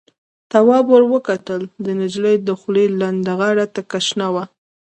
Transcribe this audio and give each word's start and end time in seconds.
تواب 0.51 0.85
ور 0.93 1.03
وکتل، 1.13 1.61
د 1.85 1.87
نجلۍ 1.99 2.35
دخولې 2.49 2.85
لنده 2.99 3.33
غاړه 3.39 3.65
تکه 3.75 3.99
شنه 4.07 4.27
وه. 4.33 4.43